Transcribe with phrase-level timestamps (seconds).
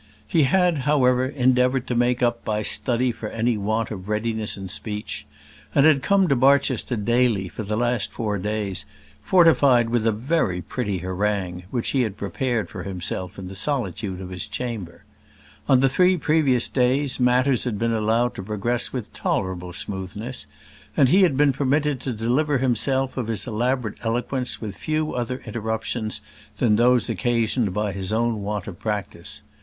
[0.27, 4.71] He had, however, endeavoured to make up by study for any want of readiness of
[4.71, 5.27] speech,
[5.75, 8.87] and had come to Barchester daily, for the last four days,
[9.21, 14.21] fortified with a very pretty harangue, which he had prepared for himself in the solitude
[14.21, 15.03] of his chamber.
[15.69, 20.47] On the three previous days matters had been allowed to progress with tolerable smoothness,
[20.97, 25.43] and he had been permitted to deliver himself of his elaborate eloquence with few other
[25.45, 26.21] interruptions
[26.57, 29.43] than those occasioned by his own want of practice.